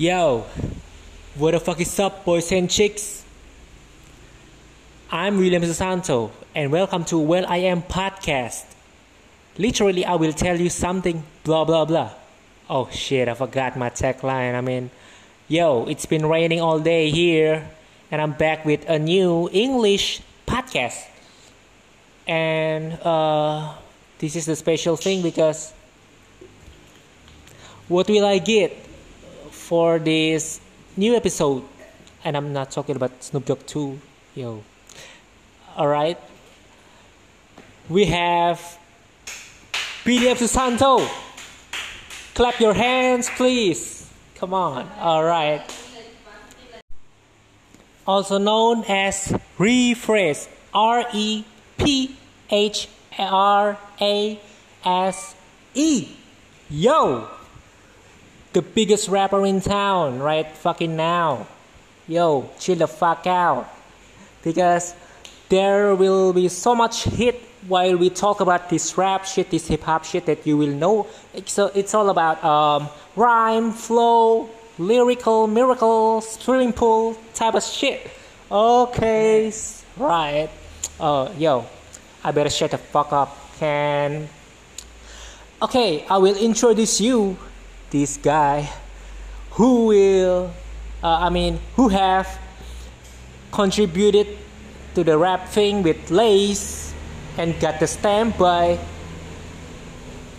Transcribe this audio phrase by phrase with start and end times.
[0.00, 0.46] Yo,
[1.34, 3.22] what the fuck is up, boys and chicks?
[5.12, 8.64] I'm William Susanto, and welcome to Well I Am podcast.
[9.58, 12.12] Literally, I will tell you something, blah blah blah.
[12.70, 14.54] Oh shit, I forgot my tagline.
[14.54, 14.88] I mean,
[15.48, 17.68] yo, it's been raining all day here,
[18.10, 21.04] and I'm back with a new English podcast.
[22.26, 23.74] And uh,
[24.18, 25.74] this is the special thing because
[27.88, 28.86] what will I get
[29.70, 30.60] for this
[30.96, 31.62] new episode?
[32.24, 34.00] And I'm not talking about Snoop Dogg 2,
[34.34, 34.64] yo.
[35.78, 36.18] Alright?
[37.88, 38.58] We have
[40.02, 41.06] BDM Susanto.
[42.34, 44.10] Clap your hands, please.
[44.34, 44.90] Come on.
[44.98, 45.62] Alright.
[48.08, 50.48] Also known as Rephrase.
[50.74, 51.44] R E
[51.78, 52.16] P
[52.50, 54.40] H R A
[54.84, 55.36] S
[55.74, 56.08] E.
[56.68, 57.39] Yo!
[58.52, 61.46] The biggest rapper in town right fucking now.
[62.08, 63.68] Yo, chill the fuck out.
[64.42, 64.94] Because
[65.48, 69.82] there will be so much hit while we talk about this rap shit, this hip
[69.82, 71.06] hop shit that you will know.
[71.46, 78.10] So it's all about um, rhyme, flow, lyrical, miracle, swimming pool type of shit.
[78.50, 79.52] Okay,
[79.96, 80.50] right.
[80.98, 81.66] Uh, yo,
[82.24, 83.36] I better shut the fuck up.
[83.58, 84.28] Can.
[85.62, 87.36] Okay, I will introduce you
[87.90, 88.68] this guy
[89.52, 90.52] who will,
[91.02, 92.26] uh, I mean, who have
[93.52, 94.38] contributed
[94.94, 96.94] to the rap thing with Lace
[97.36, 98.78] and got the stamp by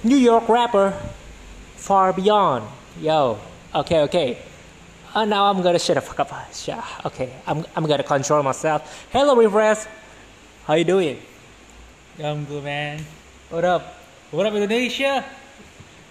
[0.04, 0.94] New York rapper
[1.76, 2.64] Fabian.
[3.00, 3.38] Yo,
[3.76, 4.38] okay, okay.
[5.14, 6.32] Uh, now I'm gonna shut the fuck up.
[6.66, 9.08] Yeah, okay, I'm, I'm gonna control myself.
[9.12, 9.88] Hello, Rephrase.
[10.66, 11.20] How you doing?
[12.24, 13.04] I'm good, man.
[13.50, 13.98] What up?
[14.32, 15.26] What up, Indonesia?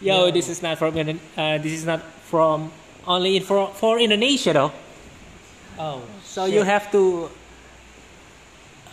[0.00, 0.30] Yo, Yeah.
[0.32, 2.72] this is not from uh, this is not from
[3.06, 4.72] only in for for Indonesia though.
[5.78, 7.30] Oh, So you have to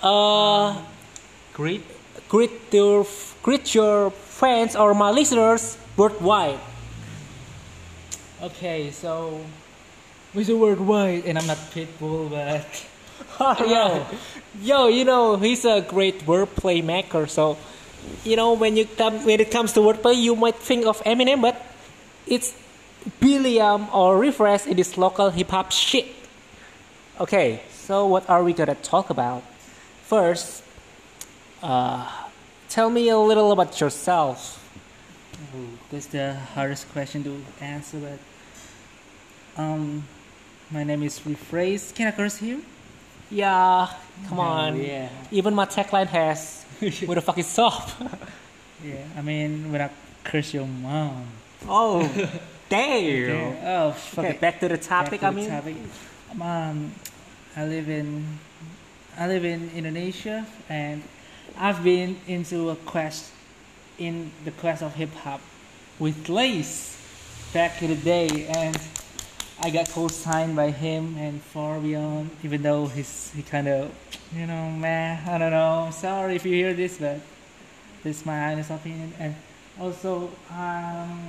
[0.04, 0.78] uh
[1.54, 1.84] great.
[2.30, 3.06] greet your
[3.42, 6.60] greet your fans or my listeners worldwide.
[8.42, 9.42] Okay, so
[10.36, 10.54] Mr.
[10.60, 12.68] Worldwide, and I'm not Pitbull, but
[13.66, 14.06] yo,
[14.62, 17.26] yo, you know he's a great wordplay maker.
[17.26, 17.58] So,
[18.24, 21.42] you know when you come when it comes to wordplay, you might think of Eminem,
[21.42, 21.56] but
[22.26, 22.54] it's
[23.20, 26.08] Billiam or Rephrase it is local hip hop shit.
[27.20, 29.44] Okay, so what are we gonna talk about?
[30.06, 30.64] First,
[31.64, 32.08] uh,
[32.70, 34.64] tell me a little about yourself.
[35.56, 37.98] Ooh, that's the hardest question to answer.
[37.98, 40.04] But um,
[40.72, 41.94] my name is Rephrase.
[41.94, 42.60] Can I curse here?
[43.30, 43.90] Yeah,
[44.30, 44.80] come No, on.
[44.82, 45.10] yeah.
[45.32, 46.66] Even my tagline has,
[47.06, 47.90] "What the fuck is up?"
[48.86, 49.90] Yeah, I mean when I
[50.24, 51.26] curse your mom.
[51.68, 52.06] oh,
[52.70, 53.58] damn.
[53.66, 54.40] Oh, fuck Okay, it.
[54.42, 55.22] back to the topic.
[55.22, 55.76] to I the mean, topic.
[56.40, 56.92] Um,
[57.56, 58.38] I live in
[59.18, 61.02] I live in Indonesia, and
[61.58, 63.32] I've been into a quest
[63.98, 65.42] in the quest of hip hop
[65.98, 66.96] with Lace
[67.54, 68.78] back in the day, and
[69.60, 72.30] I got co-signed by him and Fabian.
[72.44, 73.92] Even though he's he kind of
[74.36, 75.90] you know man, I don't know.
[75.92, 77.20] Sorry if you hear this, but
[78.04, 79.14] this is my honest opinion.
[79.20, 79.36] And
[79.80, 81.26] also, um,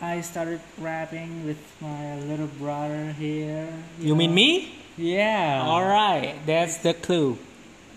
[0.00, 3.68] I started rapping with my little brother here.
[3.98, 4.36] you mean know.
[4.36, 4.74] me?
[4.96, 5.62] Yeah.
[5.64, 7.38] All right, that's the clue.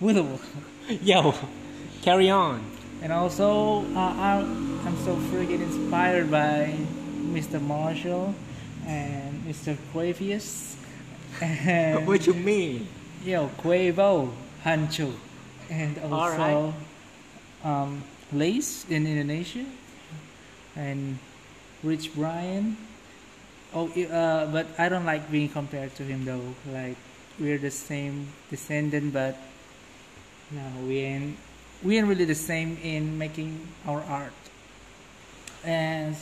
[0.00, 1.34] Yo,
[2.02, 2.64] carry on.
[3.02, 6.74] And also, uh, I'm, I'm so freaking inspired by
[7.32, 7.60] Mr.
[7.60, 8.34] Marshall
[8.86, 9.76] and Mr.
[9.92, 10.76] Quavious.
[11.40, 12.86] And, What you mean?
[13.24, 14.30] yo, Quavo,
[14.64, 15.12] Huncho.
[15.70, 16.74] And also, Alright.
[17.64, 19.64] um, Lace in Indonesia.
[20.76, 21.18] And
[21.82, 22.76] Rich Brian.
[23.74, 26.54] Oh, uh, but I don't like being compared to him though.
[26.70, 26.96] Like,
[27.38, 29.36] we're the same descendant, but
[30.50, 31.36] no, we ain't
[31.84, 34.32] we ain't really the same in making our art.
[35.64, 36.16] And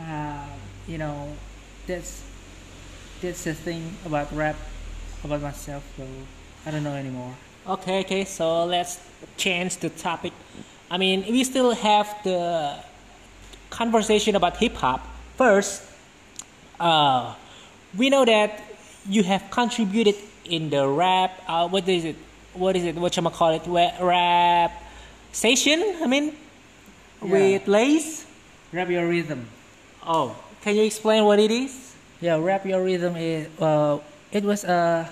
[0.00, 0.46] uh,
[0.88, 1.36] you know,
[1.86, 2.22] that's
[3.20, 4.56] that's the thing about rap
[5.24, 6.06] about myself though.
[6.66, 7.34] I don't know anymore.
[7.66, 8.24] Okay, okay.
[8.24, 8.98] So let's
[9.36, 10.32] change the topic.
[10.90, 12.76] I mean, we still have the
[13.70, 15.06] conversation about hip hop.
[15.36, 15.82] First,
[16.78, 17.34] uh,
[17.96, 18.62] we know that
[19.08, 21.32] you have contributed in the rap.
[21.46, 22.16] Uh, what is it?
[22.54, 22.96] What is it?
[22.96, 23.62] What you call it?
[23.66, 24.72] Rap
[25.32, 25.82] station.
[26.02, 26.34] I mean,
[27.22, 27.30] Yeah.
[27.30, 28.26] with Lace.
[28.72, 29.46] Rap your rhythm.
[30.06, 31.89] Oh, can you explain what it is?
[32.20, 33.98] Yeah, rap your rhythm is uh,
[34.30, 35.08] it was uh,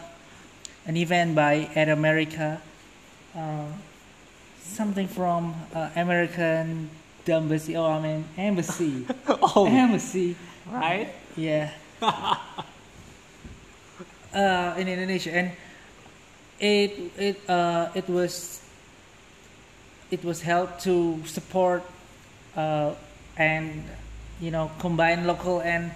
[0.84, 2.60] an event by At America,
[3.34, 3.64] uh,
[4.60, 6.90] something from uh, American
[7.26, 7.76] embassy.
[7.76, 9.06] Oh, I mean embassy.
[9.28, 10.36] oh, embassy.
[10.68, 11.08] right.
[11.34, 11.72] Yeah,
[12.02, 12.36] uh,
[14.76, 15.52] in Indonesia, and
[16.60, 18.60] it it uh, it was
[20.10, 21.82] it was held to support
[22.52, 22.92] uh,
[23.40, 23.84] and
[24.40, 25.90] you know combine local and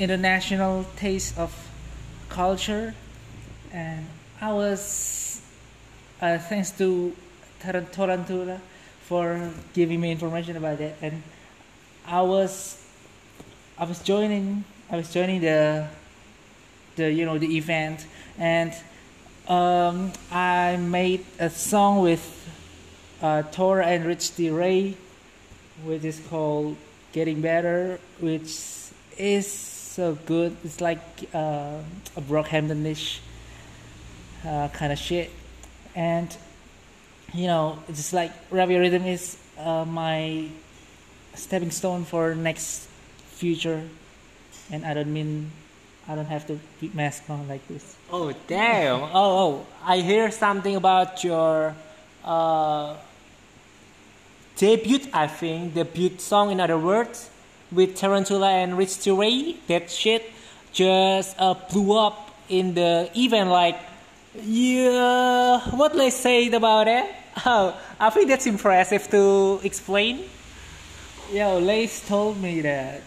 [0.00, 1.52] international taste of
[2.30, 2.94] culture,
[3.70, 4.06] and
[4.40, 5.42] I was
[6.20, 7.14] uh, thanks to
[7.60, 8.60] Tarant- Tarantula
[9.02, 11.22] for giving me information about that, and
[12.06, 12.82] I was
[13.78, 15.86] I was joining I was joining the
[16.96, 18.06] the you know the event.
[18.38, 18.72] And
[19.48, 22.24] um, I made a song with
[23.20, 24.48] uh, Tora and Rich D.
[24.48, 24.96] Ray,
[25.84, 26.76] which is called
[27.12, 28.56] "Getting Better," which
[29.18, 30.56] is so good.
[30.64, 31.04] It's like
[31.34, 31.76] uh,
[32.16, 33.20] a Brockhamptonish
[34.46, 35.28] uh, kind of shit,
[35.94, 36.34] and
[37.34, 40.48] you know, it's just like Ravi Rhythm is uh, my
[41.34, 42.88] stepping stone for next
[43.36, 43.82] future,
[44.72, 45.52] and I don't mean
[46.08, 47.96] I don't have to keep mask on like this.
[48.10, 49.02] Oh damn!
[49.02, 51.74] oh oh, I hear something about your
[52.24, 52.96] uh,
[54.56, 55.00] debut.
[55.12, 56.52] I think debut song.
[56.52, 57.29] In other words,
[57.72, 59.56] with Tarantula and Rich Ray.
[59.68, 60.30] That shit
[60.72, 63.50] just uh, blew up in the event.
[63.50, 63.78] Like,
[64.42, 67.04] yeah, what let's say about it?
[67.46, 70.24] Oh, I think that's impressive to explain.
[71.32, 73.02] Yo, Lace told me that.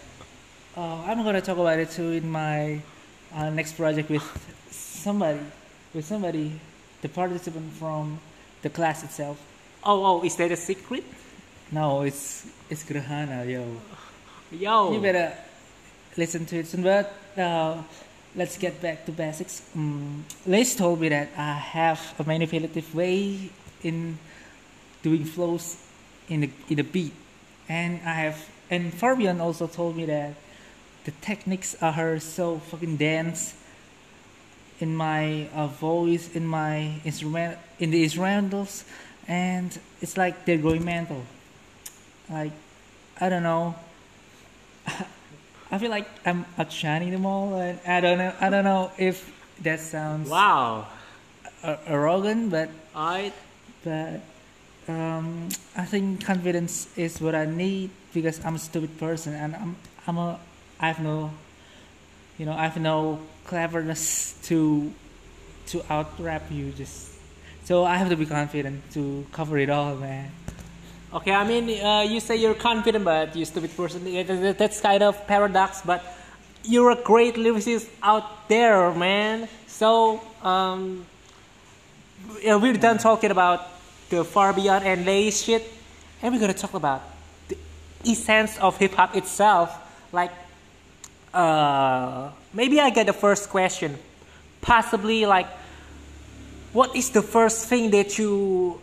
[0.76, 2.80] Uh, I'm gonna talk about it too in my
[3.34, 4.24] uh, next project with
[4.70, 5.38] somebody,
[5.92, 6.58] with somebody,
[7.02, 8.18] the participant from
[8.62, 9.38] the class itself.
[9.84, 11.04] Oh oh, is that a secret?
[11.70, 13.62] No, it's it's Grahana, yo.
[14.58, 14.92] Yo.
[14.92, 15.32] You better
[16.16, 16.82] listen to it soon.
[16.82, 17.82] But uh,
[18.36, 19.62] let's get back to basics.
[19.74, 23.50] Um, Lace told me that I have a manipulative way
[23.82, 24.18] in
[25.02, 25.76] doing flows
[26.28, 27.12] in the in the beat,
[27.68, 28.48] and I have.
[28.70, 30.34] And Fabian also told me that
[31.04, 33.54] the techniques are so fucking dense
[34.80, 38.84] in my uh, voice, in my instrument, in the instrumentals,
[39.28, 41.22] and it's like they're going mental.
[42.30, 42.52] Like
[43.20, 43.74] I don't know.
[45.70, 48.32] I feel like I'm outshining them all, and I don't know.
[48.40, 49.32] I don't know if
[49.62, 50.86] that sounds Wow.
[51.86, 53.32] arrogant, but I
[53.82, 54.20] but
[54.88, 59.76] um, I think confidence is what I need because I'm a stupid person and I'm
[60.06, 60.38] I'm a
[60.80, 61.30] I have no
[62.38, 64.92] you know I have no cleverness to
[65.68, 67.12] to out rap you just
[67.64, 70.30] so I have to be confident to cover it all man
[71.14, 74.02] Okay, I mean, uh, you say you're confident, but you're stupid person.
[74.58, 76.02] That's kind of paradox, but
[76.64, 79.48] you're a great lyricist out there, man.
[79.68, 81.06] So, um,
[82.44, 83.62] we're done talking about
[84.10, 85.62] the Fabian and lace shit,
[86.20, 87.00] and we're gonna talk about
[87.46, 87.56] the
[88.04, 89.70] essence of hip hop itself.
[90.10, 90.32] Like,
[91.32, 93.96] uh, maybe I get the first question,
[94.60, 95.46] possibly like,
[96.72, 98.80] what is the first thing that you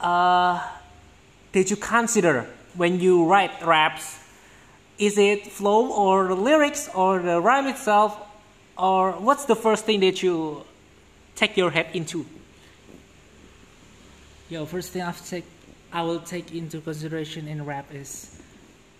[0.00, 0.62] uh,
[1.56, 2.44] did you consider
[2.74, 4.18] when you write raps?
[4.98, 8.12] Is it flow or the lyrics or the rhyme itself?
[8.76, 10.66] Or what's the first thing that you
[11.34, 12.26] take your head into?
[14.50, 15.46] Yo, first thing I've take,
[15.90, 18.38] I will take into consideration in rap is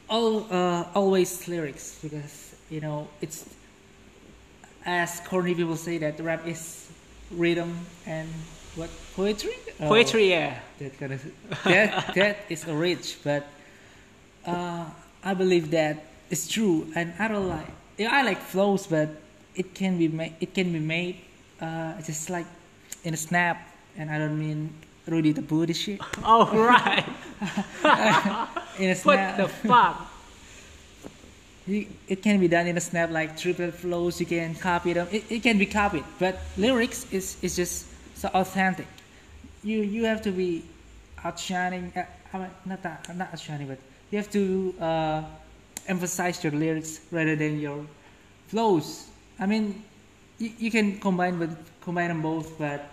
[0.08, 3.44] all uh, always lyrics because you know it's
[4.86, 6.90] as corny people say that rap is
[7.32, 7.76] rhythm
[8.06, 8.30] and
[8.76, 9.56] what poetry.
[9.80, 10.58] Oh, Poetry, yeah.
[10.78, 11.24] that kind of
[11.64, 13.46] that that is a rich, but
[14.46, 14.84] uh,
[15.24, 17.68] I believe that it's true, and I don't like.
[17.98, 19.08] I like flows, but
[19.54, 20.34] it can be made.
[20.40, 21.16] It can be made
[21.60, 22.46] uh, just like
[23.04, 24.72] in a snap, and I don't mean
[25.06, 26.00] Rudy the Booty shit.
[26.24, 27.04] Oh, right.
[28.78, 29.04] In a snap.
[29.04, 30.10] what the fuck?
[31.66, 34.20] you, it can be done in a snap like triple flows.
[34.20, 35.08] You can copy them.
[35.10, 37.86] It, it can be copied, but lyrics is is just
[38.34, 38.86] authentic.
[39.62, 40.64] You you have to be
[41.24, 41.92] outshining.
[41.96, 43.78] Uh, not that, not outshining, but
[44.10, 45.22] you have to uh,
[45.88, 47.86] emphasize your lyrics rather than your
[48.48, 49.08] flows.
[49.38, 49.82] I mean,
[50.38, 52.90] you, you can combine with combine them both, but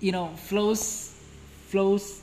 [0.00, 1.14] you know, flows
[1.68, 2.22] flows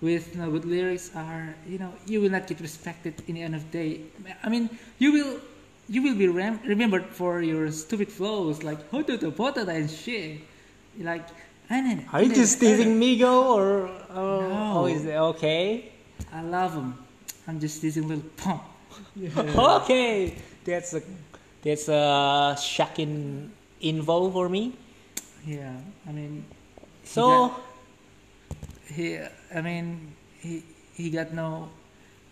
[0.00, 3.42] with you know, good lyrics are you know you will not get respected in the
[3.42, 4.00] end of the day.
[4.42, 5.40] I mean, you will
[5.88, 10.40] you will be rem- remembered for your stupid flows like "Hototo potata" and shit.
[10.98, 11.26] Like,
[11.70, 12.04] I.
[12.12, 13.90] Are you just teasing Migo or?
[14.10, 14.72] Oh, No.
[14.80, 15.92] oh, is it okay?
[16.32, 16.94] I love him.
[17.46, 18.62] I'm just teasing Lil Pump.
[19.56, 21.02] Okay, that's a
[21.62, 23.50] that's a shocking
[23.80, 24.72] info for me.
[25.44, 25.76] Yeah,
[26.08, 26.44] I mean,
[27.04, 27.54] So.
[28.86, 29.18] he,
[29.54, 30.62] I mean, he
[30.94, 31.68] he got no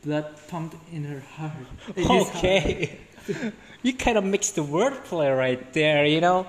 [0.05, 1.67] blood pumped in her heart.
[1.97, 2.91] In his heart.
[3.85, 6.47] You kind of mixed the wordplay right there, you know.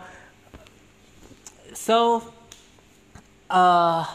[1.73, 2.23] So,
[3.49, 4.05] uh,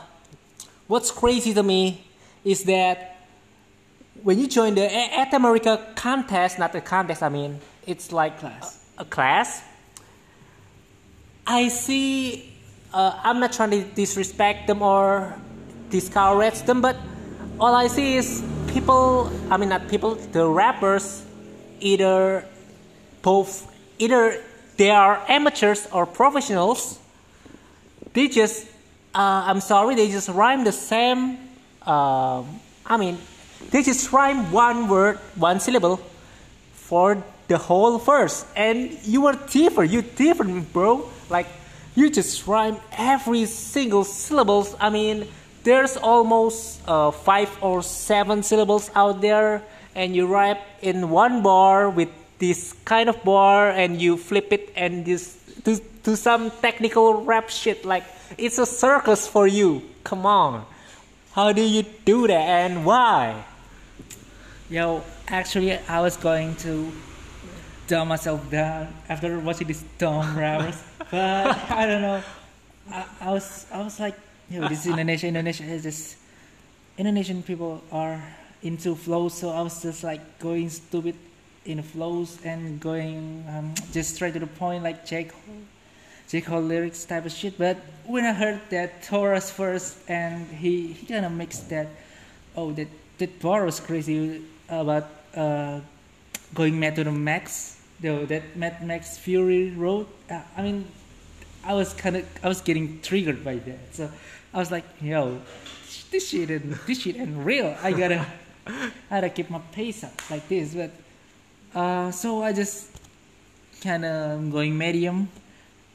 [0.87, 2.03] what's crazy to me
[2.45, 3.19] is that
[4.23, 8.83] when you join the At America contest, not the contest, I mean, it's like Class.
[8.97, 9.63] A, a class.
[11.47, 12.53] I see.
[12.93, 15.37] Uh, I'm not trying to disrespect them or
[15.91, 16.97] discourage them, but
[17.59, 19.31] all I see is people.
[19.51, 20.15] I mean, not people.
[20.15, 21.25] The rappers,
[21.81, 22.45] either
[23.23, 23.67] both,
[23.99, 24.43] either
[24.77, 26.99] they are amateurs or professionals.
[28.13, 28.67] They just.
[29.15, 29.95] Uh, I'm sorry.
[29.95, 31.39] They just rhyme the same.
[31.83, 33.19] Um, I mean,
[33.71, 36.01] they just rhyme one word, one syllable,
[36.73, 38.47] for the whole verse.
[38.57, 39.91] And you are different.
[39.93, 41.11] You different, bro.
[41.29, 41.47] Like
[41.95, 44.77] you just rhyme every single syllables.
[44.81, 45.27] I mean,
[45.63, 49.63] there's almost uh, five or seven syllables out there,
[49.95, 54.73] and you rhyme in one bar with this kind of bar, and you flip it
[54.77, 57.85] and just do, do some technical rap shit.
[57.85, 58.05] Like
[58.39, 59.83] it's a circus for you.
[60.05, 60.65] Come on.
[61.33, 63.45] How do you do that and why?
[64.69, 66.91] Yo, actually, I was going to
[67.87, 70.81] dumb myself down after watching these dumb rappers,
[71.11, 72.23] but I don't know.
[72.91, 74.15] I, I was I was like,
[74.49, 75.27] yo, this is Indonesia.
[75.27, 76.17] Indonesia is this
[76.99, 78.23] Indonesian people are
[78.63, 81.15] into flows, so I was just like going stupid
[81.65, 85.63] in flows and going um, just straight to the point, like J Cole,
[86.29, 87.59] J Cole lyrics type of shit.
[87.59, 87.77] But
[88.07, 91.89] when I heard that Taurus first, and he he kind of mixed that,
[92.57, 92.89] oh that
[93.19, 95.81] that bar was crazy about uh,
[96.55, 97.77] going mad to the max.
[98.01, 100.87] Though that Mad Max Fury Road, uh, I mean,
[101.63, 103.95] I was kind of I was getting triggered by that.
[103.95, 104.11] So
[104.55, 105.39] I was like, yo,
[106.11, 107.77] this shit and this shit and real.
[107.83, 108.27] I gotta
[108.67, 110.75] I gotta keep my pace up like this.
[110.75, 110.91] But
[111.75, 112.91] uh, so I just
[113.81, 115.29] kind of going medium,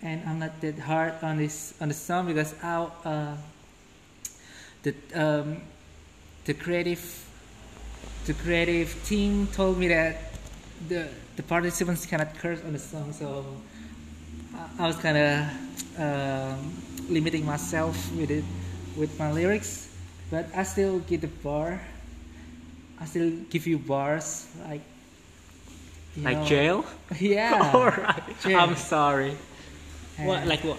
[0.01, 3.37] and I'm not that hard on this on the song because I uh,
[4.83, 5.61] the um,
[6.45, 7.01] the creative
[8.25, 10.33] the creative team told me that
[10.87, 13.45] the the participants cannot curse on the song, so
[14.55, 16.73] I, I was kind of um,
[17.09, 18.43] limiting myself with it
[18.97, 19.89] with my lyrics,
[20.31, 21.81] but I still get the bar.
[23.05, 24.81] I still give you bars like
[26.17, 26.85] you Like know- jail?
[27.19, 27.71] Yeah.
[27.75, 28.23] Alright.
[28.41, 28.57] Jail.
[28.59, 29.37] I'm sorry.
[30.17, 30.77] What like what?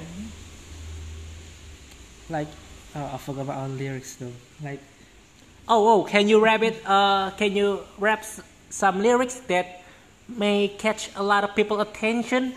[2.29, 2.49] like
[2.97, 4.33] oh, I forgot about our lyrics though.
[4.63, 4.81] Like
[5.69, 6.79] Oh, oh, can you rap it?
[6.87, 8.41] Uh, can you rap s-
[8.71, 9.83] some lyrics that
[10.29, 12.55] may catch a lot of people attention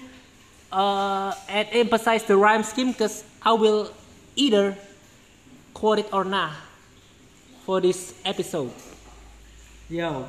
[0.72, 2.92] uh, and emphasize the rhyme scheme?
[2.92, 3.90] Because I will
[4.36, 4.78] either
[5.74, 6.54] quote it or not
[7.66, 8.70] for this episode.
[9.92, 10.24] Yo,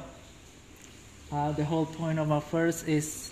[1.30, 3.30] uh, the whole point of my verse is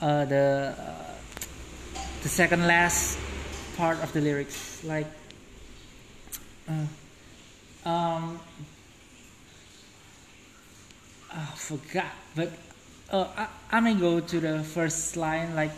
[0.00, 3.18] uh, the uh, the second last
[3.76, 5.06] part of the lyrics, like
[6.66, 6.86] uh,
[7.84, 8.40] um,
[11.30, 12.50] I forgot, but
[13.10, 15.72] uh, I, I may go to the first line like.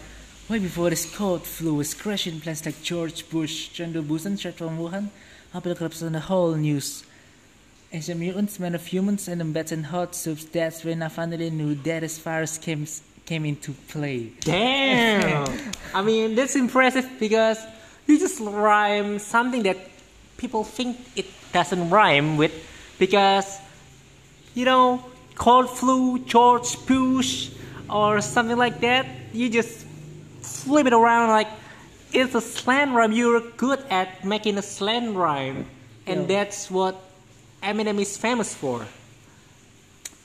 [0.47, 4.77] Way before this code flew was crashing plans like George Bush, Chandra Busan, straight from
[4.77, 5.09] Wuhan,
[5.55, 7.03] apocalypse on the whole news.
[7.95, 10.45] Asian mutants, men of humans, and embeds and hot soups.
[10.47, 12.87] That's when I finally knew that as virus came
[13.25, 14.33] came into play.
[14.41, 15.47] Damn!
[15.95, 17.59] I mean, that's impressive because
[18.09, 19.79] you just rhyme something that
[20.37, 22.53] people think it doesn't rhyme with
[22.99, 23.61] because,
[24.55, 25.03] you know,
[25.37, 27.51] cold flu, George Bush,
[27.89, 29.07] or something like that.
[29.33, 29.87] You just
[30.43, 31.49] flip it around like
[32.13, 33.13] it's a slang rhyme.
[33.13, 35.65] You're good at making a slang rhyme,
[36.09, 36.27] and Yeah.
[36.43, 37.01] that's what
[37.65, 38.87] Eminem is famous for.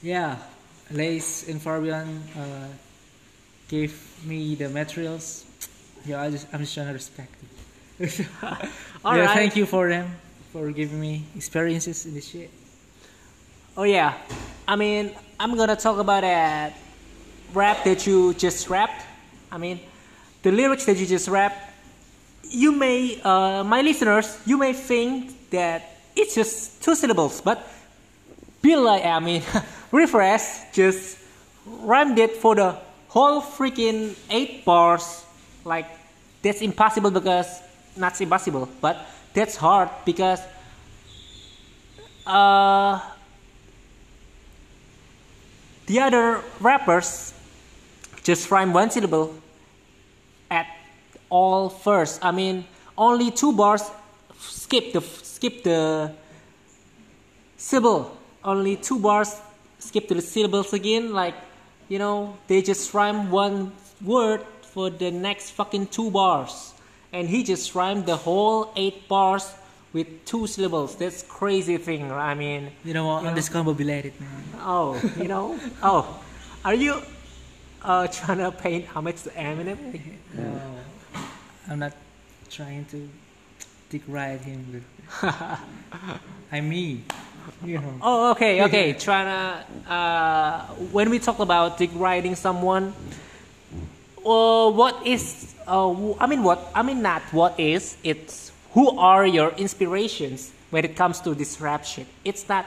[0.04, 0.36] Yeah,
[0.92, 2.68] Lace and Fabian uh,
[3.70, 5.46] gave me the materials.
[6.06, 7.34] Yeah, I just I'm just trying to respect
[8.00, 8.28] it.
[9.06, 9.36] All yeah, right.
[9.36, 10.12] thank you for them
[10.52, 12.50] for giving me experiences in this shit.
[13.78, 14.18] Oh yeah,
[14.68, 16.76] I mean, I'm gonna talk about that
[17.54, 19.06] rap that you just rapped.
[19.52, 19.80] I mean,
[20.44, 21.68] the lyrics that you just rapped.
[22.52, 27.68] You may, uh, my listeners, you may think that it's just two syllables, but
[28.62, 29.42] Bill, I mean,
[29.92, 31.18] Rephrase just
[31.66, 32.76] rhymed it for the
[33.08, 35.26] whole freaking eight bars.
[35.66, 35.88] Like
[36.42, 37.62] that's impossible because
[37.96, 40.42] not impossible, but that's hard because
[42.26, 43.00] uh,
[45.88, 47.34] the other rappers
[48.24, 49.34] just rhyme one syllable
[50.52, 50.68] at
[51.30, 52.24] all first.
[52.24, 52.66] I mean,
[52.98, 53.90] only two bars.
[54.70, 56.12] Skip the skip the
[57.58, 58.16] syllable.
[58.44, 59.36] Only two bars
[59.80, 61.12] skip to the syllables again.
[61.12, 61.34] Like,
[61.88, 63.72] you know, they just rhyme one
[64.06, 66.74] word for the next fucking two bars,
[67.12, 69.52] and he just rhymed the whole eight bars
[69.92, 70.96] with two syllables.
[70.96, 72.12] That's crazy thing.
[72.12, 73.24] I mean, You know what?
[73.24, 73.34] Yeah.
[73.34, 74.44] Undiscombobulated, man.
[74.62, 76.22] oh, you know, oh,
[76.64, 77.02] are you
[77.82, 79.80] uh, trying to paint homage to Eminem?
[80.38, 80.62] No,
[81.68, 81.94] I'm not
[82.52, 83.10] trying to
[83.90, 84.86] dick ride him.
[86.52, 87.06] I mean,
[87.66, 87.94] you know.
[88.02, 88.94] Oh, okay, okay.
[88.94, 90.62] Trying to uh,
[90.94, 92.94] when we talk about dick riding someone,
[94.26, 95.56] uh, what is?
[95.68, 96.72] Uh, I mean, what?
[96.74, 97.98] I mean, not what is.
[98.04, 102.08] It's who are your inspirations when it comes to this rap shit.
[102.24, 102.66] It's not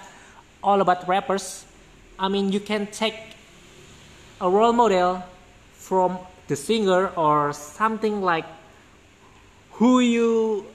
[0.62, 1.64] all about rappers.
[2.18, 3.14] I mean, you can take
[4.40, 5.22] a role model
[5.74, 8.44] from the singer or something like
[9.72, 10.66] who you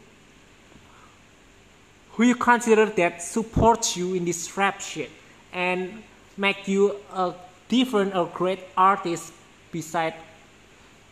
[2.17, 5.09] who you consider that supports you in this rap shit
[5.53, 6.01] and
[6.35, 7.33] make you a
[7.69, 9.31] different or great artist
[9.71, 10.15] beside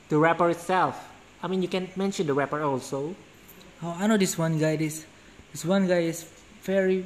[0.09, 0.97] the rapper itself.
[1.43, 3.15] I mean, you can mention the rapper also.
[3.83, 4.75] Oh, I know this one guy.
[4.77, 5.05] This
[5.51, 6.25] this one guy is
[6.63, 7.05] very,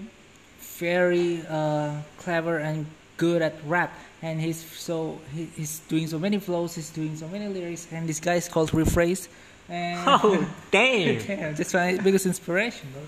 [0.80, 2.86] very uh, clever and
[3.18, 3.92] good at rap,
[4.22, 6.76] and he's so he, he's doing so many flows.
[6.76, 9.28] He's doing so many lyrics, and this guy is called Rephrase.
[9.68, 11.20] And Oh, damn!
[11.56, 13.02] that's my biggest inspiration, bro.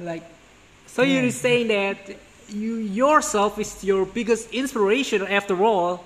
[0.00, 0.22] Like,
[0.86, 1.96] So you're saying that
[2.48, 6.04] you yourself is your biggest inspiration after all.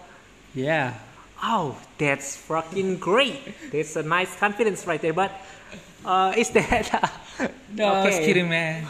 [0.54, 0.94] yeah,
[1.42, 3.38] Oh, that's fucking great.
[3.70, 5.12] That's a nice confidence right there.
[5.12, 5.30] But
[6.04, 6.90] uh, is that
[7.74, 8.26] no, I was Okay.
[8.26, 8.86] kidding, man.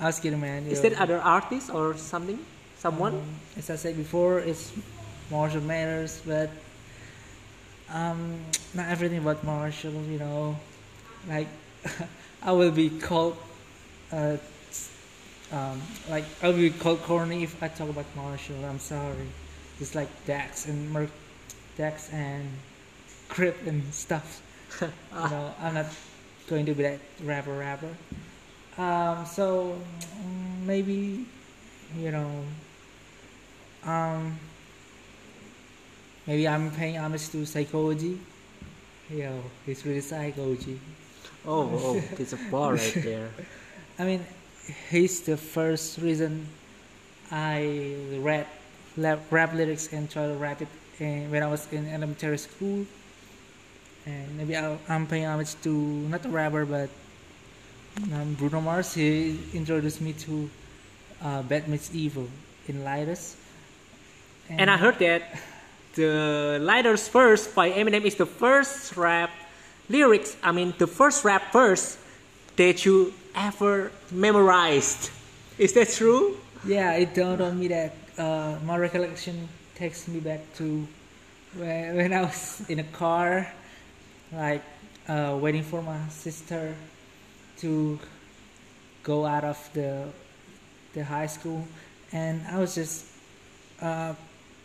[0.00, 0.64] I was kidding, man.
[0.66, 2.38] is that other artist or something?
[2.78, 3.14] Someone?
[3.14, 3.22] Um,
[3.58, 4.72] as I said before, it's
[5.30, 6.48] Marshall Mathers, but
[7.92, 8.38] um,
[8.74, 9.92] not everything about Marshall.
[10.08, 10.56] You know,
[11.28, 11.48] like
[12.42, 13.36] I will be called,
[14.12, 14.36] uh,
[15.50, 18.64] um, like I will be called corny if I talk about Marshall.
[18.64, 19.26] I'm sorry.
[19.78, 21.10] Just like Dax and Merc,
[21.76, 22.48] Dax and
[23.28, 24.42] Crip and stuff.
[24.80, 25.86] you know, I'm not
[26.48, 27.94] going to be that rapper rapper.
[28.76, 29.76] Um, so
[30.20, 31.26] mm, maybe,
[31.96, 32.44] you know,
[33.84, 34.38] um,
[36.26, 38.20] maybe I'm paying homage to psychology.
[39.10, 40.78] Yo, it's really psychology.
[41.46, 43.30] Oh, oh, it's a bar right there.
[43.98, 44.24] I mean,
[44.90, 46.46] he's the first reason
[47.30, 48.46] I read
[48.96, 52.84] rap, rap lyrics and try to rap it when I was in elementary school.
[54.06, 55.72] And maybe I'll, I'm paying homage to
[56.08, 56.90] not a rapper but
[58.12, 58.94] um, Bruno Mars.
[58.94, 60.50] He introduced me to
[61.22, 62.28] uh, Bad Meets Evil
[62.66, 63.36] in Lighters.
[64.48, 65.22] And I heard that
[65.94, 69.30] the Lighters First by Eminem is the first rap
[69.88, 71.98] lyrics, I mean, the first rap verse
[72.56, 75.10] that you ever memorized.
[75.58, 76.36] Is that true?
[76.66, 80.86] Yeah, it dawned on me that uh, my recollection takes me back to
[81.54, 83.50] when, when I was in a car,
[84.32, 84.62] like
[85.08, 86.74] uh, waiting for my sister
[87.58, 87.98] to
[89.02, 90.06] go out of the
[90.94, 91.66] the high school,
[92.12, 93.06] and I was just
[93.80, 94.14] uh,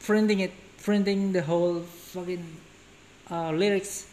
[0.03, 2.43] printing it, printing the whole fucking
[3.29, 4.07] uh, lyrics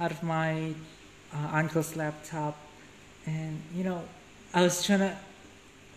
[0.00, 0.72] out of my
[1.34, 2.56] uh, uncle's laptop,
[3.26, 4.02] and you know,
[4.54, 5.16] I was trying to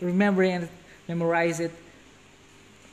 [0.02, 0.68] remember and
[1.08, 1.72] memorize it,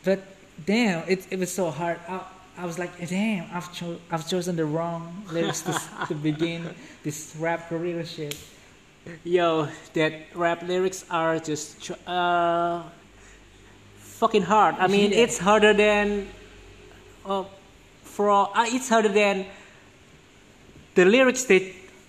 [0.05, 0.21] but
[0.65, 1.99] damn, it it was so hard.
[2.09, 2.21] I,
[2.59, 6.69] I was like, damn, I've cho- I've chosen the wrong lyrics to, to begin
[7.03, 8.37] this rap career shit.
[9.25, 12.83] Yo, that rap lyrics are just tr- uh,
[13.99, 14.75] fucking hard.
[14.79, 15.19] I mean, Yeah.
[15.25, 16.29] it's harder than
[17.25, 17.45] uh,
[18.03, 19.47] for uh, it's harder than
[20.97, 21.63] the lyrics that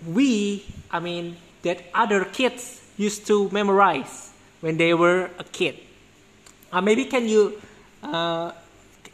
[0.07, 5.77] we, I mean, that other kids used to memorize when they were a kid.
[6.71, 7.61] Uh, maybe can you
[8.01, 8.51] uh,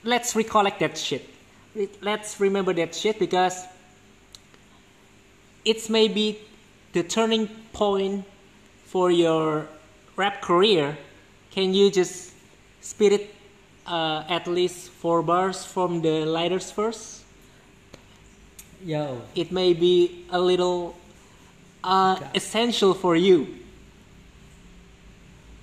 [0.04, 1.28] let's recollect that shit.
[2.02, 3.66] Let's remember that shit because
[5.66, 6.40] it's maybe
[6.94, 8.26] the turning point
[8.86, 9.68] for your
[10.16, 10.98] rap career.
[11.52, 12.34] Can you just
[12.82, 13.36] spit it
[13.88, 17.23] uh, at least four bars from the lighters first?
[18.84, 20.96] Yo, It may be a little
[21.84, 23.48] uh, essential for you.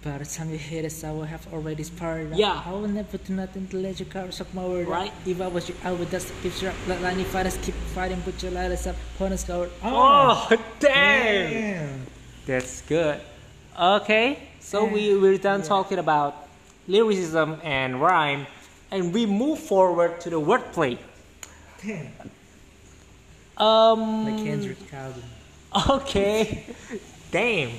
[0.03, 2.35] by the time you hear this, I will have already sparred.
[2.35, 2.63] Yeah.
[2.65, 4.89] I will never do nothing to let car suck my word.
[4.89, 5.13] Right.
[5.27, 8.43] If I was you, I would just keep your let line fighters keep fighting, put
[8.43, 9.71] your lighters up, corners covered.
[9.85, 11.51] Oh, damn!
[11.51, 12.07] damn.
[12.47, 13.21] That's good.
[13.79, 16.49] Okay, so we, we're done talking about
[16.89, 18.47] lyricism and rhyme,
[18.91, 20.97] and we move forward to the wordplay.
[21.85, 22.09] Damn.
[23.61, 25.23] Um, Like Kendrick album.
[26.01, 26.65] Okay.
[27.31, 27.71] Damn.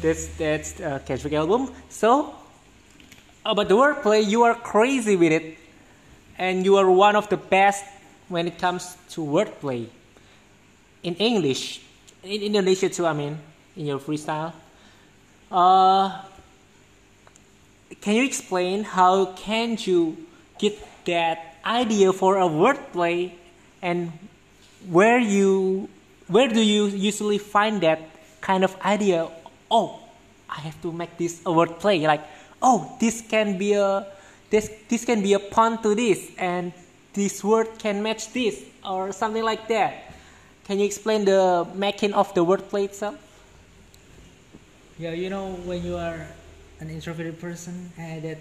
[0.00, 1.70] That's that's uh, Kendrick album.
[1.88, 2.34] So,
[3.44, 5.58] about the wordplay, you are crazy with it,
[6.38, 7.84] and you are one of the best
[8.28, 9.86] when it comes to wordplay.
[11.02, 11.80] In English,
[12.22, 13.06] in Indonesia too.
[13.06, 13.38] I mean,
[13.76, 14.52] in your freestyle.
[15.50, 16.22] Uh,
[18.00, 20.16] can you explain how can you
[20.58, 23.32] get that idea for a wordplay,
[23.82, 24.12] and
[24.86, 25.88] where you
[26.28, 28.00] where do you usually find that
[28.40, 29.28] kind of idea?
[29.70, 30.00] Oh,
[30.48, 32.06] I have to make this a wordplay.
[32.06, 32.22] Like,
[32.62, 34.06] oh, this can be a
[34.50, 36.72] this this can be a pun to this, and
[37.12, 40.14] this word can match this, or something like that.
[40.64, 43.16] Can you explain the making of the wordplay itself?
[44.98, 46.26] Yeah, you know when you are
[46.80, 48.38] an introverted person and that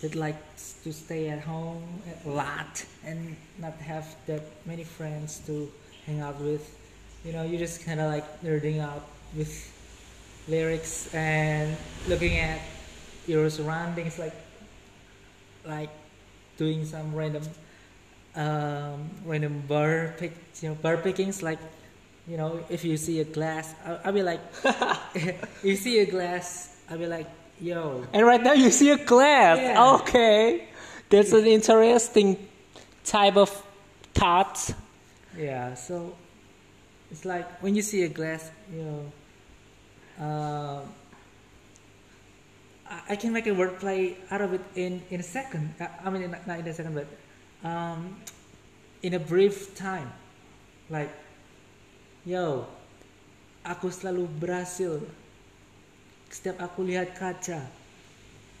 [0.00, 1.82] that likes to stay at home
[2.24, 5.70] a lot and not have that many friends to
[6.04, 6.76] hang out with,
[7.24, 9.04] you know, you just kind of like nerding out
[9.34, 9.50] with
[10.48, 11.76] lyrics and
[12.08, 12.60] looking at
[13.26, 14.34] your surroundings, like
[15.64, 15.90] like
[16.56, 17.42] doing some random
[18.36, 21.58] um, random bar pick, you know, bar pickings, like
[22.28, 24.40] you know, if you see a glass, I'll, I'll be like,
[25.14, 27.26] if you see a glass, I'll be like,
[27.60, 28.04] yo.
[28.12, 29.58] And right now you see a glass.
[29.58, 29.94] Yeah.
[30.00, 30.68] Okay,
[31.08, 32.36] that's an interesting
[33.04, 33.50] type of
[34.14, 34.74] thought.
[35.36, 36.14] Yeah, so
[37.10, 39.02] it's like when you see a glass, you know,
[40.24, 40.82] um,
[42.88, 45.74] I, I can make a wordplay out of it in, in a second.
[45.80, 47.06] Uh, I mean, not, not in a second, but
[47.68, 48.16] um,
[49.02, 50.10] in a brief time.
[50.88, 51.10] Like,
[52.24, 52.66] yo,
[53.64, 55.02] aku selalu berhasil
[56.30, 57.62] setiap aku lihat kaca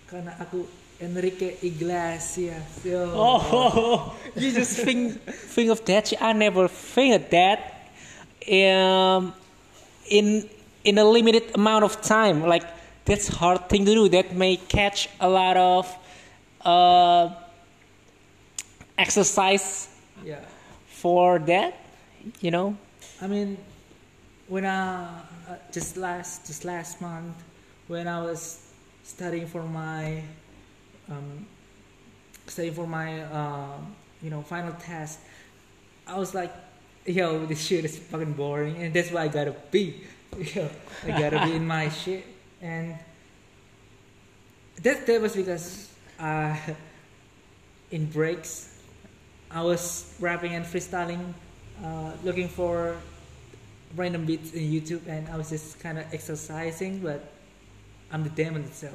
[0.06, 0.66] karena aku
[1.00, 2.80] Enrique Iglesias.
[2.84, 3.12] Yo.
[3.12, 5.20] Oh, you just think
[5.52, 6.12] think of that.
[6.20, 7.90] I never think of that.
[8.48, 9.34] Um,
[10.08, 10.48] in
[10.84, 12.64] in a limited amount of time, like
[13.04, 14.08] that's hard thing to do.
[14.08, 15.84] That may catch a lot of
[16.64, 17.34] uh,
[18.98, 19.88] exercise
[20.24, 20.40] Yeah.
[20.88, 21.76] for that.
[22.40, 22.76] You know.
[23.20, 23.58] I mean,
[24.48, 27.36] when I uh, just last just last month,
[27.88, 28.72] when I was
[29.04, 30.22] studying for my
[31.08, 31.46] um,
[32.46, 33.78] studying for my uh,
[34.22, 35.20] you know final test,
[36.06, 36.52] I was like,
[37.04, 40.02] yo, this shit is fucking boring, and that's why I gotta be,
[40.54, 40.68] yo,
[41.04, 42.24] I gotta be in my shit,
[42.60, 42.96] and
[44.82, 46.56] that that was because uh,
[47.90, 48.80] in breaks,
[49.50, 51.32] I was rapping and freestyling,
[51.84, 52.96] uh, looking for
[53.94, 57.35] random beats in YouTube, and I was just kind of exercising, but
[58.12, 58.94] I'm the demon itself.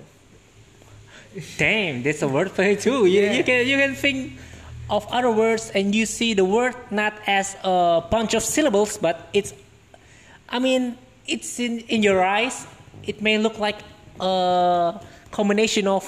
[1.58, 3.06] Damn, that's a wordplay too.
[3.06, 3.34] You, Yeah.
[3.34, 4.34] you can you can think
[4.89, 9.30] of other words and you see the word not as a bunch of syllables, but
[9.34, 9.54] it's.
[10.50, 10.97] I mean,
[11.28, 12.67] it's in in your eyes.
[13.08, 13.80] It may look like
[14.19, 15.00] a
[15.32, 16.04] combination of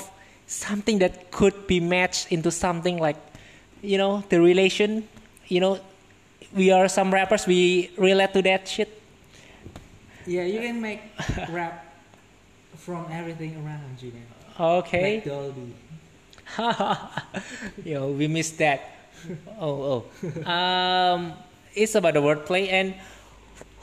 [0.48, 3.16] something that could be matched into something like,
[3.82, 5.08] you know, the relation.
[5.48, 5.80] You know,
[6.54, 7.48] we are some rappers.
[7.48, 8.92] We relate to that shit.
[10.28, 11.00] Yeah, you can make
[11.50, 11.93] rap
[12.84, 14.12] from everything around you.
[14.60, 15.16] Okay.
[15.16, 15.74] Like Dolby.
[17.90, 18.92] Yo, we missed that.
[19.60, 20.52] Oh, oh.
[20.52, 21.34] Um,
[21.74, 22.94] it's about the wordplay and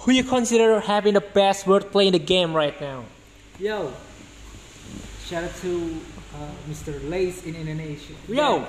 [0.05, 3.05] who you consider having the best wordplay in the game right now?
[3.59, 3.93] Yo,
[5.27, 6.01] shout out to
[6.37, 6.97] uh, Mr.
[7.09, 8.15] Lace in Indonesia.
[8.29, 8.65] Yo,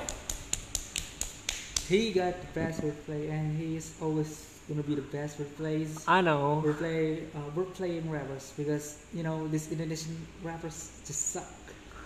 [1.88, 6.04] He got the best wordplay, and he is always gonna be the best wordplays.
[6.08, 6.62] I know.
[6.66, 11.48] Wordplay, uh, playing rappers because you know these Indonesian rappers just suck.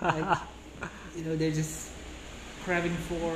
[0.01, 0.37] Like,
[1.15, 1.91] you know they're just
[2.63, 3.35] craving for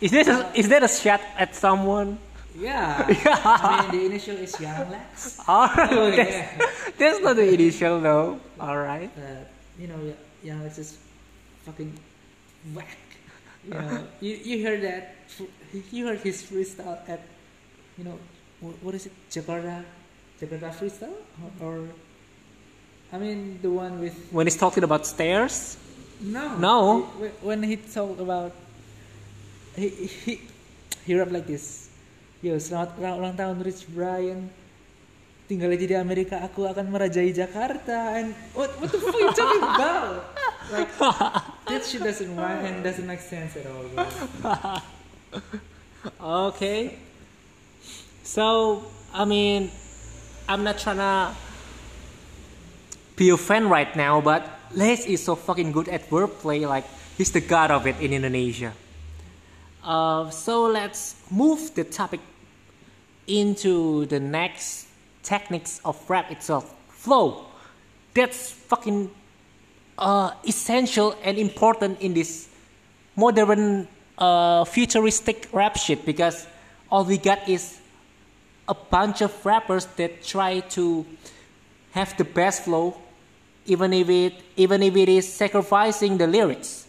[0.00, 2.18] Is that a, is that a shot at someone?
[2.56, 3.06] yeah.
[3.08, 5.38] I mean the initial is Young Lex.
[5.48, 6.66] Alright, Oh, that's, yeah.
[6.98, 8.40] that's not the initial though.
[8.60, 9.10] Alright.
[9.16, 9.44] uh,
[9.78, 10.96] you know, yeah, yeah, it's just
[11.64, 11.92] fucking
[12.74, 12.98] whack.
[13.64, 15.14] You know, you, you heard that,
[15.92, 17.20] you heard his freestyle at,
[18.00, 18.16] you know,
[18.64, 19.84] what, what is it, Jakarta,
[20.40, 21.12] Jakarta freestyle,
[21.60, 21.76] or, or,
[23.12, 25.76] I mean the one with When he's talking about stairs,
[26.24, 26.76] no, No.
[27.20, 28.56] He- when he talked about,
[29.76, 30.40] he he
[31.04, 31.92] he rap like this,
[32.40, 34.48] yo selamat ulang tahun Rich Brian.
[35.50, 38.22] Tinggal aja di Amerika, aku akan merajai Jakarta.
[38.22, 40.24] And what what the fuck are you talking about?
[40.70, 40.86] Like
[41.66, 43.90] that shit doesn't rhyme and doesn't make sense at all.
[43.90, 44.06] Bro.
[46.54, 47.09] Okay.
[48.30, 49.72] So, I mean,
[50.48, 51.34] I'm not trying to
[53.16, 56.84] be a fan right now, but Lace is so fucking good at wordplay, like,
[57.18, 58.72] he's the god of it in Indonesia.
[59.82, 62.20] Uh, so, let's move the topic
[63.26, 64.86] into the next
[65.24, 67.46] techniques of rap itself flow.
[68.14, 69.10] That's fucking
[69.98, 72.46] uh, essential and important in this
[73.16, 76.46] modern uh, futuristic rap shit because
[76.92, 77.79] all we got is
[78.70, 81.04] a bunch of rappers that try to
[81.90, 82.96] have the best flow
[83.66, 86.86] even if it even if it is sacrificing the lyrics.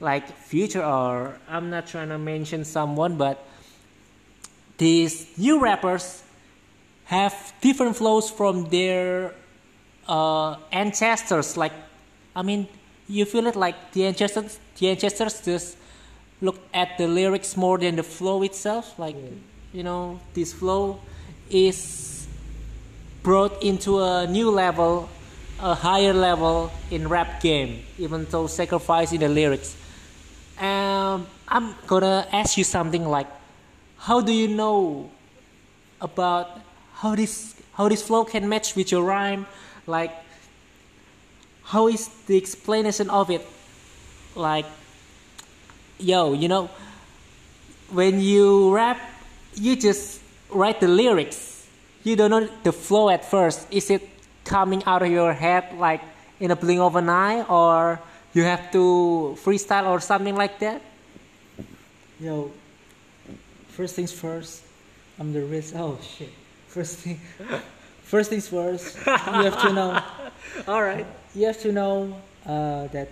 [0.00, 3.44] Like future or i'm not trying to mention someone but
[4.78, 6.22] these new rappers
[7.04, 9.34] have different flows from their
[10.08, 11.56] uh, ancestors.
[11.56, 11.72] Like
[12.36, 12.68] i mean
[13.08, 15.76] you feel it like the ancestors the ancestors just
[16.40, 18.98] look at the lyrics more than the flow itself?
[18.98, 19.16] Like
[19.72, 21.00] you know this flow
[21.50, 22.26] is
[23.22, 25.08] brought into a new level
[25.60, 29.76] a higher level in rap game even though sacrificing the lyrics.
[30.58, 33.26] Um, i'm gonna ask you something like
[33.98, 35.10] how do you know
[36.00, 36.60] about
[36.94, 39.46] how this how this flow can match with your rhyme?
[39.86, 40.12] Like
[41.64, 43.46] how is the explanation of it?
[44.34, 44.66] Like
[45.98, 46.68] yo you know
[47.90, 49.00] when you rap
[49.54, 50.20] you just
[50.54, 51.66] write the lyrics
[52.02, 54.02] you don't know the flow at first is it
[54.44, 56.00] coming out of your head like
[56.40, 58.00] in a blink of an eye or
[58.34, 60.80] you have to freestyle or something like that
[62.20, 62.52] Yo,
[63.68, 64.62] first things first.
[65.18, 65.74] I'm the risk.
[65.76, 66.30] Oh shit.
[66.68, 67.20] First thing,
[68.02, 68.96] first things first.
[69.04, 70.02] You have to know.
[70.68, 73.08] all right You have to know uh, that.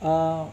[0.00, 0.46] Uh,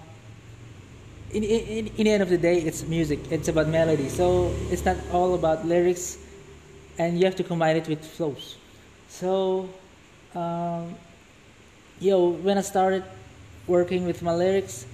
[1.31, 3.19] in, in, in the end of the day, it's music.
[3.31, 4.09] It's about melody.
[4.09, 6.17] So it's not all about lyrics,
[6.97, 8.57] and you have to combine it with flows.
[9.09, 9.69] So,
[10.35, 10.95] um,
[11.99, 13.03] yo, when I started
[13.67, 14.85] working with my lyrics,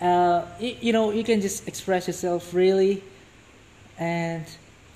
[0.00, 3.02] uh, y- you know, you can just express yourself freely
[3.98, 4.44] and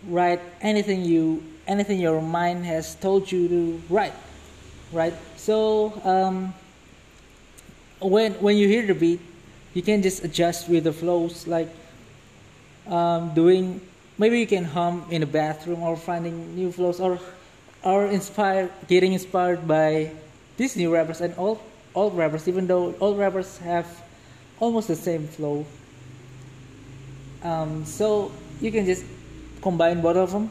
[0.09, 4.15] write anything you, anything your mind has told you to write,
[4.93, 5.15] right?
[5.37, 6.55] So um,
[8.01, 9.21] when when you hear the beat,
[9.75, 11.69] you can just adjust with the flows, like
[12.87, 13.81] um, doing.
[14.19, 17.19] Maybe you can hum in the bathroom or finding new flows, or
[17.83, 20.13] or inspired, getting inspired by
[20.57, 21.61] these new rappers and all
[21.95, 22.49] old rappers.
[22.49, 23.87] Even though all rappers have
[24.59, 25.65] almost the same flow,
[27.43, 28.31] um, so
[28.61, 29.05] you can just
[29.63, 30.51] combine both of them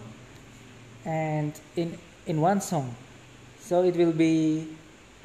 [1.05, 2.95] and in in one song.
[3.59, 4.67] So it will be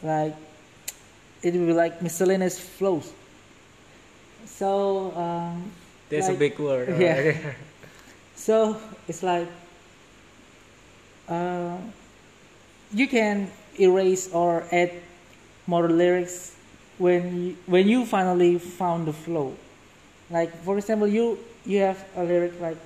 [0.02, 0.34] like
[1.42, 3.12] it will be like miscellaneous flows.
[4.46, 5.70] So um,
[6.08, 7.54] that's like- a big word all Yeah.
[8.36, 8.76] so
[9.08, 9.48] it's like
[11.28, 11.76] uh,
[12.92, 14.92] you can erase or add
[15.66, 16.54] more lyrics
[16.98, 19.54] when you, when you finally found the flow.
[20.30, 22.76] Like for example, you you have a lyric like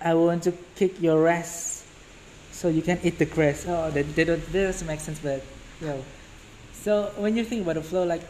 [0.00, 1.84] I want to kick your ass
[2.52, 3.64] so you can eat the grass.
[3.66, 5.42] Oh, that, that, don't- that doesn't make sense, but
[5.80, 5.96] yeah.
[6.74, 8.20] So when you think about the flow, like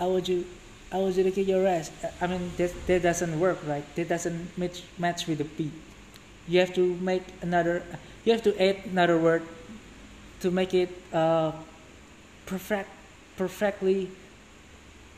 [0.00, 0.46] I would you,
[0.90, 1.90] I want you kick your ass.
[2.20, 3.84] I mean, that that doesn't work, right?
[3.94, 5.72] That doesn't match match with the beat.
[6.48, 7.84] You have to make another.
[8.24, 9.42] You have to add another word
[10.40, 11.52] to make it uh,
[12.46, 12.88] perfect,
[13.36, 14.10] perfectly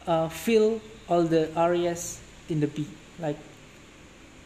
[0.07, 2.91] uh, fill all the areas in the beat.
[3.21, 3.39] Like,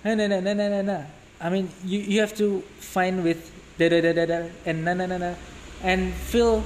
[0.05, 1.07] no, no, no, no, no, no.
[1.41, 4.93] I mean, you, you have to find with da da da da da and na
[4.93, 5.35] na na na,
[5.83, 6.63] and fill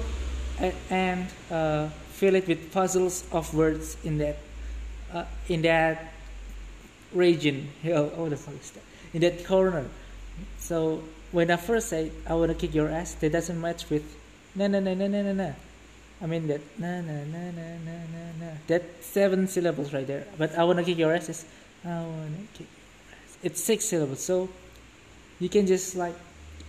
[0.90, 1.88] and uh,
[2.20, 4.36] fill it with puzzles of words in that
[5.14, 6.12] uh, in that
[7.14, 7.66] region.
[7.86, 8.84] Oh, oh, the fuck is that?
[9.14, 9.88] In that corner.
[10.58, 11.02] So
[11.32, 14.04] when I first say I want to kick your ass, that doesn't match with
[14.54, 15.52] na na na na na na.
[16.20, 18.50] I mean that na na na na na na na.
[18.68, 20.26] That seven syllables right there.
[20.36, 21.46] But I want to kick your ass is
[21.84, 22.68] I want to kick.
[22.68, 23.38] Your ass.
[23.42, 24.20] It's six syllables.
[24.20, 24.50] So
[25.40, 26.14] you can just like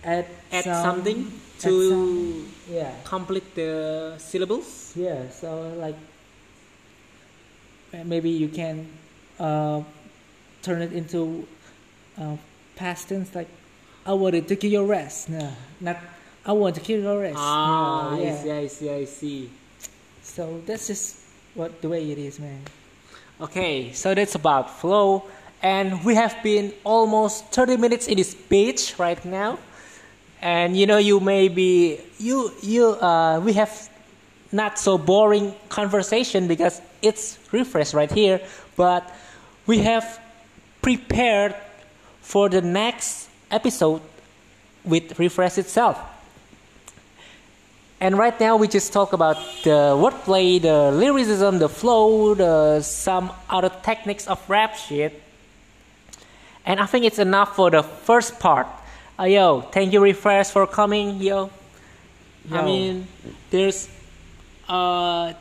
[0.04, 1.18] add add some- something
[1.60, 2.92] to some- yeah.
[3.04, 4.92] complete the syllables?
[4.96, 5.96] Yeah so like
[8.04, 8.86] maybe you can
[9.38, 9.82] uh,
[10.62, 11.46] turn it into
[12.18, 12.36] uh,
[12.76, 13.48] past tense like
[14.06, 15.96] I wanted to kill your ass no not
[16.44, 19.50] I want to kill your ass ah No, I see I see I see.
[20.22, 21.16] So that's just
[21.54, 22.62] what the way it is man.
[23.40, 25.22] Okay, so that's about flow,
[25.62, 29.58] and we have been almost 30 minutes in this page right now,
[30.42, 33.88] and you know you may be you you uh, we have
[34.50, 38.40] not so boring conversation because it's Rephrase right here,
[38.76, 39.08] but
[39.66, 40.20] we have
[40.82, 41.54] prepared
[42.20, 44.02] for the next episode
[44.84, 45.98] with Rephrase itself.
[48.00, 53.30] And right now we just talk about the wordplay, the lyricism, the flow, the some
[53.48, 55.22] other techniques of rap shit.
[56.66, 58.66] And I think it's enough for the first part.
[59.18, 61.50] Uh, yo, thank you Rephrase for coming, yo.
[62.50, 63.06] I mean,
[63.50, 63.88] there's.
[64.68, 65.34] Uh,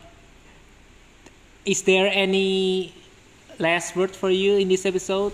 [1.65, 2.93] is there any
[3.59, 5.31] last word for you in this episode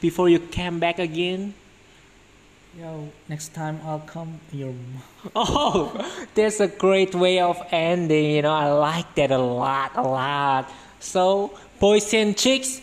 [0.00, 1.54] before you come back again?
[2.78, 4.74] Yo, next time I'll come your.
[5.34, 5.90] Oh,
[6.34, 8.36] that's a great way of ending.
[8.36, 10.70] You know, I like that a lot, a lot.
[11.00, 12.82] So, boys and chicks,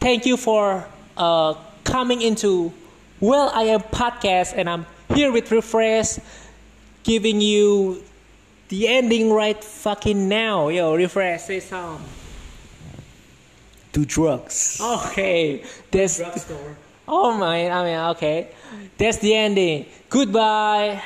[0.00, 0.84] thank you for
[1.16, 2.72] uh, coming into
[3.20, 6.20] Well I Am podcast, and I'm here with Rephrase,
[7.02, 8.02] giving you
[8.68, 10.68] the ending right fucking now.
[10.68, 12.04] Yo, Rephrase, say something.
[13.92, 14.78] Do drugs.
[14.80, 16.76] Okay, that's Drugstore.
[17.08, 17.70] oh my.
[17.70, 18.48] I mean, okay,
[18.98, 19.86] that's the ending.
[20.10, 21.02] Goodbye.